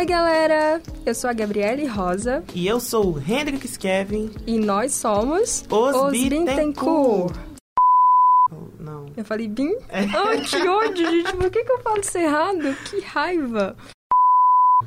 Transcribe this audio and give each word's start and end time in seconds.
Oi, 0.00 0.06
galera! 0.06 0.80
Eu 1.04 1.14
sou 1.14 1.28
a 1.28 1.32
Gabriele 1.34 1.84
Rosa. 1.84 2.42
E 2.54 2.66
eu 2.66 2.80
sou 2.80 3.16
o 3.16 3.18
Hendrix 3.18 3.76
Kevin. 3.76 4.30
E 4.46 4.58
nós 4.58 4.94
somos 4.94 5.62
os, 5.68 5.94
os 5.94 6.10
Bittencourt. 6.10 7.36
Não. 8.78 9.04
Eu 9.14 9.22
falei 9.26 9.46
Bim? 9.46 9.76
É. 9.90 10.06
Ai, 10.16 10.40
que 10.40 10.56
ódio, 10.66 11.06
gente. 11.06 11.36
Por 11.36 11.50
que, 11.50 11.62
que 11.62 11.70
eu 11.70 11.82
falo 11.82 12.00
isso 12.00 12.16
errado? 12.16 12.74
Que 12.88 13.00
raiva. 13.00 13.76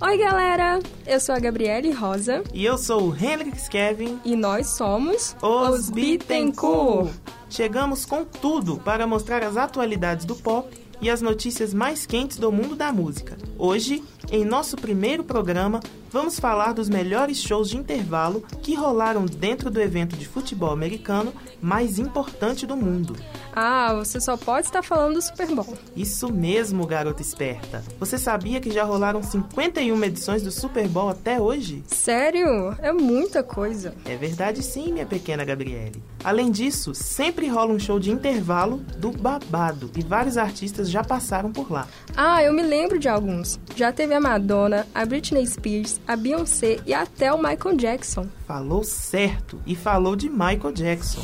Oi, 0.00 0.16
galera! 0.16 0.80
Eu 1.06 1.20
sou 1.20 1.34
a 1.34 1.38
Gabriele 1.38 1.92
Rosa. 1.92 2.42
E 2.54 2.64
eu 2.64 2.78
sou 2.78 3.10
o 3.10 3.14
Hendrix 3.14 3.68
Kevin. 3.68 4.18
E 4.24 4.34
nós 4.34 4.68
somos 4.68 5.36
os, 5.42 5.80
os 5.80 5.90
Bittencourt. 5.90 7.12
Chegamos 7.50 8.06
com 8.06 8.24
tudo 8.24 8.78
para 8.78 9.06
mostrar 9.06 9.44
as 9.44 9.58
atualidades 9.58 10.24
do 10.24 10.34
pop 10.34 10.74
e 11.04 11.10
as 11.10 11.20
notícias 11.20 11.74
mais 11.74 12.06
quentes 12.06 12.38
do 12.38 12.50
mundo 12.50 12.74
da 12.74 12.90
música. 12.90 13.36
Hoje, 13.58 14.02
em 14.32 14.42
nosso 14.42 14.74
primeiro 14.74 15.22
programa, 15.22 15.80
vamos 16.14 16.38
falar 16.38 16.72
dos 16.72 16.88
melhores 16.88 17.42
shows 17.42 17.68
de 17.68 17.76
intervalo 17.76 18.40
que 18.62 18.76
rolaram 18.76 19.26
dentro 19.26 19.68
do 19.68 19.80
evento 19.80 20.16
de 20.16 20.28
futebol 20.28 20.70
americano 20.70 21.34
mais 21.60 21.98
importante 21.98 22.64
do 22.68 22.76
mundo. 22.76 23.16
Ah, 23.52 23.92
você 23.94 24.20
só 24.20 24.36
pode 24.36 24.66
estar 24.66 24.82
falando 24.82 25.14
do 25.14 25.22
Super 25.22 25.48
Bowl. 25.48 25.76
Isso 25.96 26.32
mesmo, 26.32 26.86
garota 26.86 27.20
esperta. 27.20 27.82
Você 27.98 28.16
sabia 28.16 28.60
que 28.60 28.70
já 28.70 28.84
rolaram 28.84 29.24
51 29.24 30.04
edições 30.04 30.42
do 30.42 30.52
Super 30.52 30.86
Bowl 30.86 31.08
até 31.08 31.40
hoje? 31.40 31.82
Sério? 31.88 32.76
É 32.80 32.92
muita 32.92 33.42
coisa. 33.42 33.92
É 34.04 34.16
verdade 34.16 34.62
sim, 34.62 34.92
minha 34.92 35.06
pequena 35.06 35.44
Gabriele. 35.44 36.00
Além 36.22 36.50
disso, 36.50 36.94
sempre 36.94 37.48
rola 37.48 37.72
um 37.72 37.78
show 37.78 37.98
de 37.98 38.10
intervalo 38.10 38.78
do 38.98 39.10
babado 39.10 39.90
e 39.96 40.02
vários 40.02 40.38
artistas 40.38 40.88
já 40.88 41.02
passaram 41.02 41.52
por 41.52 41.70
lá. 41.70 41.86
Ah, 42.16 42.42
eu 42.42 42.52
me 42.52 42.62
lembro 42.62 42.98
de 42.98 43.08
alguns. 43.08 43.60
Já 43.76 43.92
teve 43.92 44.14
a 44.14 44.20
Madonna, 44.20 44.86
a 44.94 45.04
Britney 45.04 45.46
Spears, 45.46 46.00
a 46.06 46.16
Beyoncé 46.16 46.78
e 46.86 46.92
até 46.92 47.32
o 47.32 47.38
Michael 47.38 47.76
Jackson. 47.76 48.26
Falou 48.46 48.84
certo 48.84 49.60
e 49.66 49.74
falou 49.74 50.14
de 50.14 50.28
Michael 50.28 50.72
Jackson. 50.72 51.22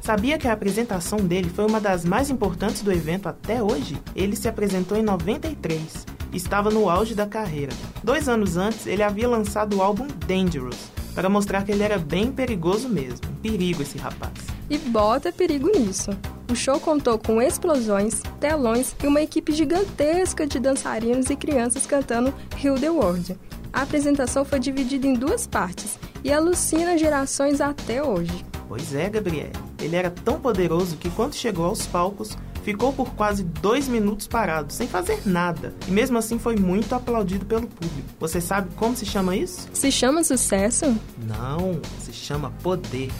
Sabia 0.00 0.38
que 0.38 0.48
a 0.48 0.54
apresentação 0.54 1.18
dele 1.18 1.50
foi 1.50 1.66
uma 1.66 1.80
das 1.80 2.02
mais 2.02 2.30
importantes 2.30 2.80
do 2.80 2.90
evento 2.90 3.28
até 3.28 3.62
hoje? 3.62 4.00
Ele 4.16 4.36
se 4.36 4.48
apresentou 4.48 4.96
em 4.96 5.02
93. 5.02 6.06
Estava 6.32 6.70
no 6.70 6.88
auge 6.88 7.14
da 7.14 7.26
carreira. 7.26 7.72
Dois 8.02 8.26
anos 8.26 8.56
antes, 8.56 8.86
ele 8.86 9.02
havia 9.02 9.28
lançado 9.28 9.76
o 9.76 9.82
álbum 9.82 10.06
Dangerous, 10.26 10.78
para 11.14 11.28
mostrar 11.28 11.62
que 11.62 11.72
ele 11.72 11.82
era 11.82 11.98
bem 11.98 12.32
perigoso 12.32 12.88
mesmo. 12.88 13.26
Perigo 13.42 13.82
esse 13.82 13.98
rapaz. 13.98 14.32
E 14.70 14.78
bota 14.78 15.30
perigo 15.30 15.68
nisso. 15.68 16.10
O 16.50 16.54
show 16.54 16.80
contou 16.80 17.18
com 17.18 17.42
explosões, 17.42 18.22
telões 18.40 18.96
e 19.02 19.06
uma 19.06 19.20
equipe 19.20 19.52
gigantesca 19.52 20.46
de 20.46 20.58
dançarinos 20.58 21.28
e 21.28 21.36
crianças 21.36 21.84
cantando 21.84 22.32
Heal 22.62 22.76
the 22.76 22.88
World. 22.88 23.38
A 23.70 23.82
apresentação 23.82 24.46
foi 24.46 24.58
dividida 24.58 25.06
em 25.06 25.12
duas 25.12 25.46
partes 25.46 25.98
e 26.24 26.32
alucina 26.32 26.96
gerações 26.96 27.60
até 27.60 28.02
hoje. 28.02 28.46
Pois 28.66 28.94
é, 28.94 29.10
Gabriel. 29.10 29.52
Ele 29.78 29.94
era 29.94 30.10
tão 30.10 30.40
poderoso 30.40 30.96
que 30.96 31.10
quando 31.10 31.34
chegou 31.34 31.66
aos 31.66 31.86
palcos, 31.86 32.36
ficou 32.62 32.94
por 32.94 33.10
quase 33.14 33.44
dois 33.44 33.86
minutos 33.86 34.26
parado, 34.26 34.72
sem 34.72 34.88
fazer 34.88 35.20
nada. 35.26 35.74
E 35.86 35.90
mesmo 35.90 36.16
assim 36.16 36.38
foi 36.38 36.56
muito 36.56 36.94
aplaudido 36.94 37.44
pelo 37.44 37.66
público. 37.66 38.08
Você 38.18 38.40
sabe 38.40 38.70
como 38.74 38.96
se 38.96 39.04
chama 39.04 39.36
isso? 39.36 39.68
Se 39.72 39.92
chama 39.92 40.24
sucesso? 40.24 40.86
Não, 41.26 41.80
se 42.00 42.12
chama 42.12 42.52
poder. 42.62 43.10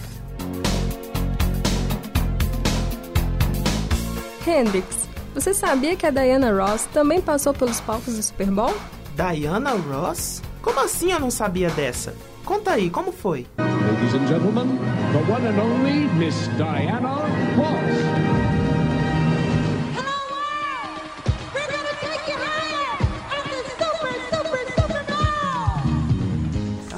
Hendrix, 4.48 5.06
você 5.34 5.52
sabia 5.52 5.94
que 5.94 6.06
a 6.06 6.10
Diana 6.10 6.50
Ross 6.50 6.86
também 6.86 7.20
passou 7.20 7.52
pelos 7.52 7.80
palcos 7.80 8.16
do 8.16 8.22
Super 8.22 8.50
Bowl? 8.50 8.74
Diana 9.14 9.72
Ross? 9.72 10.42
Como 10.62 10.80
assim 10.80 11.12
eu 11.12 11.20
não 11.20 11.30
sabia 11.30 11.68
dessa? 11.70 12.14
Conta 12.46 12.72
aí, 12.72 12.88
como 12.88 13.12
foi? 13.12 13.46
Ladies 13.58 14.14
and 14.14 14.26
gentlemen, 14.26 14.78
the 15.12 15.32
one 15.32 15.46
and 15.46 15.60
only 15.60 16.08
Miss 16.14 16.48
Diana 16.56 17.26
Ross. 17.56 18.57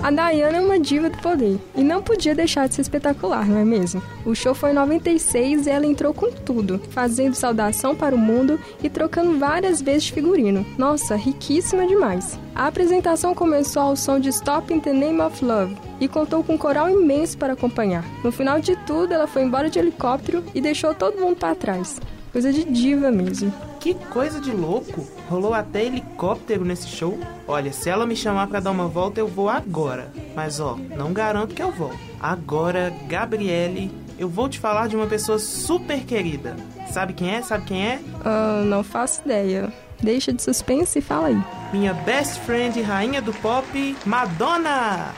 A 0.02 0.10
Diana 0.10 0.56
é 0.56 0.60
uma 0.62 0.80
diva 0.80 1.10
do 1.10 1.18
poder 1.18 1.58
e 1.76 1.84
não 1.84 2.02
podia 2.02 2.34
deixar 2.34 2.66
de 2.66 2.74
ser 2.74 2.80
espetacular, 2.80 3.46
não 3.46 3.58
é 3.58 3.64
mesmo? 3.64 4.02
O 4.24 4.34
show 4.34 4.54
foi 4.54 4.70
em 4.70 4.74
96 4.74 5.66
e 5.66 5.70
ela 5.70 5.84
entrou 5.84 6.14
com 6.14 6.30
tudo, 6.32 6.80
fazendo 6.90 7.34
saudação 7.34 7.94
para 7.94 8.14
o 8.14 8.18
mundo 8.18 8.58
e 8.82 8.88
trocando 8.88 9.38
várias 9.38 9.82
vezes 9.82 10.04
de 10.04 10.14
figurino. 10.14 10.64
Nossa, 10.78 11.16
riquíssima 11.16 11.86
demais. 11.86 12.38
A 12.54 12.66
apresentação 12.66 13.34
começou 13.34 13.82
ao 13.82 13.96
som 13.96 14.18
de 14.18 14.30
Stop 14.30 14.72
in 14.72 14.80
the 14.80 14.92
Name 14.92 15.20
of 15.20 15.44
Love 15.44 15.76
e 16.00 16.08
contou 16.08 16.42
com 16.42 16.54
um 16.54 16.58
coral 16.58 16.88
imenso 16.88 17.36
para 17.36 17.52
acompanhar. 17.52 18.04
No 18.24 18.32
final 18.32 18.58
de 18.58 18.76
tudo, 18.86 19.12
ela 19.12 19.26
foi 19.26 19.42
embora 19.42 19.68
de 19.68 19.78
helicóptero 19.78 20.42
e 20.54 20.62
deixou 20.62 20.94
todo 20.94 21.20
mundo 21.20 21.36
para 21.36 21.54
trás. 21.54 22.00
Coisa 22.32 22.50
de 22.50 22.64
diva 22.64 23.10
mesmo. 23.10 23.52
Que 23.80 23.94
coisa 23.94 24.38
de 24.38 24.52
louco! 24.52 25.06
Rolou 25.28 25.54
até 25.54 25.82
helicóptero 25.84 26.66
nesse 26.66 26.86
show. 26.86 27.18
Olha, 27.48 27.72
se 27.72 27.88
ela 27.88 28.04
me 28.04 28.14
chamar 28.14 28.46
para 28.46 28.60
dar 28.60 28.70
uma 28.70 28.86
volta, 28.86 29.20
eu 29.20 29.26
vou 29.26 29.48
agora. 29.48 30.12
Mas 30.36 30.60
ó, 30.60 30.76
não 30.96 31.14
garanto 31.14 31.54
que 31.54 31.62
eu 31.62 31.72
vou. 31.72 31.90
Agora, 32.20 32.92
Gabriele, 33.08 33.90
eu 34.18 34.28
vou 34.28 34.50
te 34.50 34.58
falar 34.58 34.86
de 34.86 34.96
uma 34.96 35.06
pessoa 35.06 35.38
super 35.38 36.04
querida. 36.04 36.56
Sabe 36.92 37.14
quem 37.14 37.34
é? 37.34 37.40
Sabe 37.40 37.64
quem 37.64 37.86
é? 37.86 38.00
Uh, 38.20 38.64
não 38.66 38.84
faço 38.84 39.22
ideia. 39.24 39.72
Deixa 40.02 40.30
de 40.30 40.42
suspense 40.42 40.98
e 40.98 41.02
fala 41.02 41.28
aí. 41.28 41.42
Minha 41.72 41.94
best 41.94 42.38
friend 42.40 42.78
e 42.78 42.82
rainha 42.82 43.22
do 43.22 43.32
pop, 43.32 43.96
Madonna! 44.04 45.14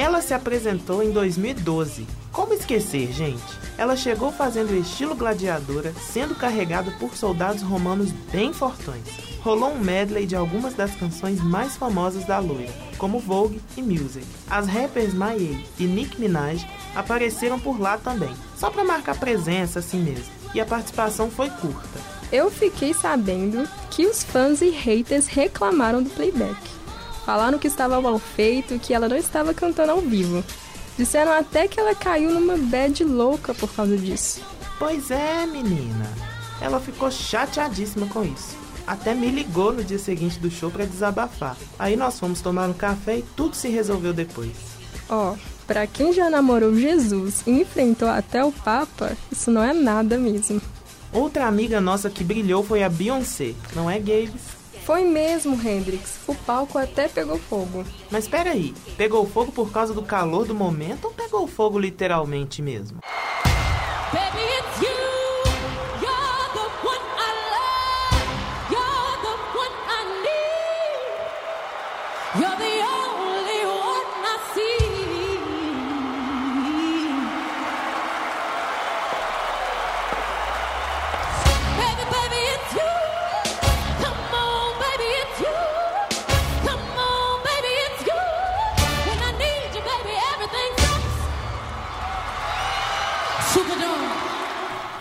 Ela 0.00 0.22
se 0.22 0.32
apresentou 0.32 1.02
em 1.02 1.10
2012. 1.10 2.06
Como 2.32 2.54
esquecer, 2.54 3.12
gente? 3.12 3.42
Ela 3.76 3.94
chegou 3.94 4.32
fazendo 4.32 4.74
estilo 4.74 5.14
gladiadora, 5.14 5.92
sendo 5.92 6.34
carregada 6.34 6.90
por 6.92 7.14
soldados 7.14 7.60
romanos 7.60 8.10
bem 8.32 8.50
fortões. 8.50 9.04
Rolou 9.42 9.72
um 9.72 9.78
medley 9.78 10.24
de 10.24 10.34
algumas 10.34 10.72
das 10.72 10.94
canções 10.94 11.42
mais 11.42 11.76
famosas 11.76 12.24
da 12.24 12.38
loira, 12.38 12.72
como 12.96 13.18
Vogue 13.18 13.60
e 13.76 13.82
Music. 13.82 14.24
As 14.48 14.66
rappers 14.66 15.12
Mayei 15.12 15.66
e 15.78 15.84
Nick 15.84 16.18
Minaj 16.18 16.66
apareceram 16.94 17.60
por 17.60 17.78
lá 17.78 17.98
também, 17.98 18.34
só 18.56 18.70
para 18.70 18.82
marcar 18.82 19.20
presença 19.20 19.80
assim 19.80 20.00
mesmo. 20.00 20.32
E 20.54 20.62
a 20.62 20.64
participação 20.64 21.30
foi 21.30 21.50
curta. 21.50 22.00
Eu 22.32 22.50
fiquei 22.50 22.94
sabendo 22.94 23.68
que 23.90 24.06
os 24.06 24.22
fãs 24.22 24.62
e 24.62 24.70
haters 24.70 25.26
reclamaram 25.26 26.02
do 26.02 26.08
playback. 26.08 26.79
Falaram 27.30 27.60
que 27.60 27.68
estava 27.68 28.00
mal 28.00 28.18
feito, 28.18 28.76
que 28.80 28.92
ela 28.92 29.08
não 29.08 29.16
estava 29.16 29.54
cantando 29.54 29.92
ao 29.92 30.00
vivo. 30.00 30.42
Disseram 30.98 31.30
até 31.30 31.68
que 31.68 31.78
ela 31.78 31.94
caiu 31.94 32.32
numa 32.32 32.56
bad 32.56 33.04
louca 33.04 33.54
por 33.54 33.72
causa 33.72 33.96
disso. 33.96 34.40
Pois 34.80 35.12
é, 35.12 35.46
menina. 35.46 36.10
Ela 36.60 36.80
ficou 36.80 37.08
chateadíssima 37.08 38.08
com 38.08 38.24
isso. 38.24 38.56
Até 38.84 39.14
me 39.14 39.28
ligou 39.28 39.72
no 39.72 39.84
dia 39.84 39.96
seguinte 39.96 40.40
do 40.40 40.50
show 40.50 40.72
para 40.72 40.84
desabafar. 40.84 41.56
Aí 41.78 41.94
nós 41.94 42.18
fomos 42.18 42.40
tomar 42.40 42.68
um 42.68 42.72
café 42.72 43.18
e 43.18 43.24
tudo 43.36 43.54
se 43.54 43.68
resolveu 43.68 44.12
depois. 44.12 44.50
Ó, 45.08 45.34
oh, 45.34 45.38
para 45.68 45.86
quem 45.86 46.12
já 46.12 46.28
namorou 46.28 46.74
Jesus 46.74 47.44
e 47.46 47.52
enfrentou 47.52 48.08
até 48.08 48.44
o 48.44 48.50
Papa, 48.50 49.16
isso 49.30 49.52
não 49.52 49.62
é 49.62 49.72
nada 49.72 50.18
mesmo. 50.18 50.60
Outra 51.12 51.46
amiga 51.46 51.80
nossa 51.80 52.10
que 52.10 52.24
brilhou 52.24 52.64
foi 52.64 52.82
a 52.82 52.88
Beyoncé, 52.88 53.54
não 53.76 53.88
é, 53.88 54.00
Gabes? 54.00 54.59
Foi 54.84 55.04
mesmo, 55.04 55.54
Hendrix. 55.54 56.18
O 56.26 56.34
palco 56.34 56.78
até 56.78 57.08
pegou 57.08 57.38
fogo. 57.38 57.84
Mas 58.10 58.24
espera 58.24 58.50
aí, 58.50 58.74
pegou 58.96 59.26
fogo 59.26 59.52
por 59.52 59.70
causa 59.70 59.94
do 59.94 60.02
calor 60.02 60.46
do 60.46 60.54
momento 60.54 61.06
ou 61.06 61.10
pegou 61.12 61.46
fogo 61.46 61.78
literalmente 61.78 62.62
mesmo? 62.62 62.98
Baby, 64.12 64.99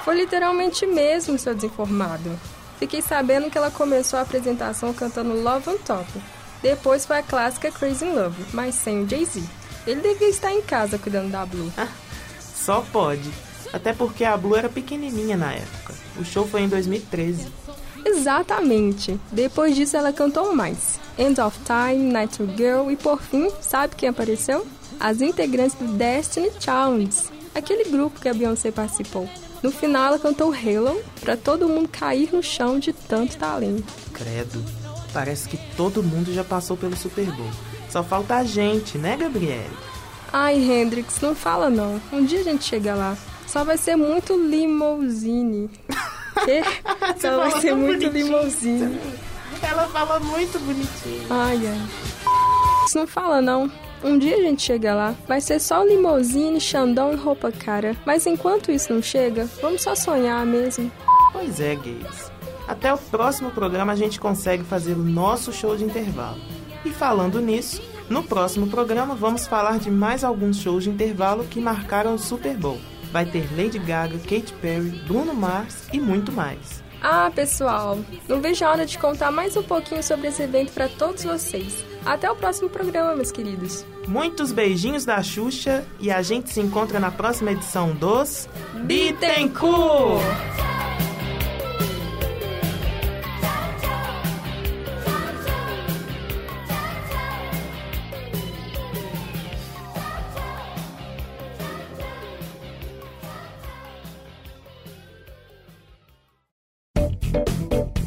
Foi 0.10 0.18
literalmente 0.18 0.88
mesmo, 0.88 1.38
seu 1.38 1.54
desinformado. 1.54 2.32
Fiquei 2.80 3.00
sabendo 3.00 3.48
que 3.48 3.56
ela 3.56 3.70
começou 3.70 4.18
a 4.18 4.24
apresentação 4.24 4.92
cantando 4.92 5.40
Love 5.40 5.70
on 5.70 5.78
Top. 5.78 6.04
Depois 6.64 7.06
foi 7.06 7.20
a 7.20 7.22
clássica 7.22 7.72
Crazy 7.72 8.06
in 8.06 8.14
Love, 8.14 8.44
mas 8.52 8.74
sem 8.74 9.04
o 9.04 9.08
Jay-Z. 9.08 9.44
Ele 9.86 10.02
devia 10.02 10.30
estar 10.30 10.52
em 10.52 10.64
casa 10.64 10.98
cuidando 10.98 11.30
da 11.30 11.46
Blue. 11.46 11.72
Só 12.42 12.84
pode. 12.92 13.30
Até 13.72 13.94
porque 13.94 14.26
a 14.26 14.36
Blue 14.36 14.56
era 14.56 14.68
pequenininha 14.68 15.38
na 15.38 15.54
época. 15.54 15.94
O 16.18 16.26
show 16.26 16.48
foi 16.48 16.62
em 16.62 16.68
2013. 16.68 17.46
Exatamente. 18.04 19.20
Depois 19.32 19.76
disso 19.76 19.96
ela 19.96 20.12
cantou 20.12 20.56
mais. 20.56 21.00
End 21.20 21.40
of 21.40 21.56
Time, 21.60 22.12
Night 22.12 22.36
Girl 22.58 22.90
e 22.90 22.96
por 22.96 23.22
fim, 23.22 23.52
sabe 23.62 23.96
quem 23.96 24.10
apareceu? 24.10 24.66
As 25.00 25.22
integrantes 25.22 25.78
do 25.78 25.86
Destiny 25.86 26.50
Challenge, 26.60 27.16
aquele 27.54 27.92
grupo 27.92 28.20
que 28.20 28.28
a 28.28 28.34
Beyoncé 28.34 28.72
participou. 28.72 29.30
No 29.62 29.72
final 29.72 30.08
ela 30.08 30.20
cantou 30.20 30.54
Halo 30.54 31.02
para 31.20 31.36
todo 31.36 31.68
mundo 31.68 31.90
cair 31.90 32.30
no 32.34 32.42
chão 32.42 32.80
de 32.80 32.94
tanto 32.94 33.38
talento. 33.38 33.94
Credo. 34.14 34.64
Parece 35.12 35.50
que 35.50 35.58
todo 35.76 36.04
mundo 36.04 36.34
já 36.34 36.44
passou 36.44 36.78
pelo 36.78 36.96
Super 36.96 37.26
Bowl. 37.32 37.50
Só 37.90 38.04
falta 38.04 38.36
a 38.36 38.44
gente, 38.44 38.98
né, 38.98 39.18
Gabriele? 39.18 39.70
Ai, 40.32 40.56
Hendrix, 40.58 41.20
não 41.22 41.34
fala 41.36 41.70
não. 41.70 42.00
Um 42.14 42.24
dia 42.24 42.42
a 42.42 42.44
gente 42.44 42.64
chega 42.64 42.94
lá. 42.94 43.18
Só 43.48 43.64
vai 43.64 43.78
ser 43.78 43.96
muito 43.96 44.36
limousine. 44.36 45.70
Que? 46.46 46.62
Só 47.20 47.36
vai 47.36 47.60
ser 47.60 47.76
muito 47.76 48.08
limousine. 48.08 48.98
Ela 49.62 49.88
fala 49.90 50.22
muito 50.22 50.58
bonitinho. 50.60 51.28
Ai, 51.30 51.60
ai. 51.68 52.86
Isso 52.86 52.98
não 52.98 53.06
fala 53.08 53.42
não. 53.42 53.70
Um 54.04 54.18
dia 54.18 54.38
a 54.38 54.42
gente 54.42 54.62
chega 54.62 54.96
lá, 54.96 55.16
vai 55.28 55.42
ser 55.42 55.60
só 55.60 55.84
limousine, 55.84 56.60
xandão 56.60 57.12
e 57.12 57.16
roupa 57.16 57.52
cara. 57.52 57.96
Mas 58.06 58.26
enquanto 58.26 58.72
isso 58.72 58.94
não 58.94 59.02
chega, 59.02 59.48
vamos 59.62 59.82
só 59.82 59.94
sonhar 59.94 60.46
mesmo. 60.46 60.92
Pois 61.34 61.60
é, 61.60 61.76
gays. 61.76 62.32
Até 62.68 62.94
o 62.94 62.98
próximo 62.98 63.52
programa 63.52 63.94
a 63.94 63.96
gente 63.96 64.20
consegue 64.20 64.64
fazer 64.64 64.94
o 64.94 65.04
nosso 65.04 65.52
show 65.52 65.76
de 65.76 65.84
intervalo. 65.84 66.40
E 66.86 66.92
falando 66.92 67.42
nisso, 67.42 67.82
no 68.10 68.24
próximo 68.24 68.68
programa 68.68 69.16
vamos 69.16 69.46
falar 69.46 69.80
de 69.80 69.92
mais 69.92 70.24
alguns 70.24 70.58
shows 70.58 70.86
de 70.86 70.90
intervalo 70.90 71.44
que 71.44 71.60
marcaram 71.60 72.16
o 72.16 72.20
Super 72.20 72.56
Bowl. 72.56 72.80
Vai 73.12 73.26
ter 73.26 73.50
Lady 73.58 73.80
Gaga, 73.80 74.18
Katy 74.20 74.54
Perry, 74.62 74.90
Bruno 75.08 75.34
Mars 75.34 75.88
e 75.92 76.00
muito 76.00 76.32
mais. 76.32 76.84
Ah, 77.02 77.32
pessoal, 77.34 77.98
não 78.28 78.40
vejo 78.40 78.64
a 78.64 78.72
hora 78.72 78.86
de 78.86 78.98
contar 78.98 79.32
mais 79.32 79.58
um 79.58 79.64
pouquinho 79.64 80.04
sobre 80.04 80.28
esse 80.28 80.44
evento 80.44 80.72
para 80.72 80.88
todos 80.88 81.24
vocês. 81.24 81.89
Até 82.06 82.30
o 82.32 82.36
próximo 82.36 82.70
programa, 82.70 83.16
meus 83.16 83.32
queridos. 83.32 83.86
Muitos 84.08 84.52
beijinhos 84.52 85.06
da 85.06 85.22
Xuxa 85.22 85.86
e 86.00 86.12
a 86.12 86.22
gente 86.22 86.50
se 86.50 86.60
encontra 86.60 87.00
na 87.00 87.12
próxima 87.12 87.52
edição 87.52 87.94
dos 87.94 88.48
Bittencourt! 88.86 90.24